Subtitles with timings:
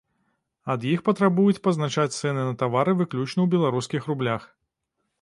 [0.73, 4.53] Ад іх патрабуюць пазначаць цэны на тавары выключна ў беларускіх рублях.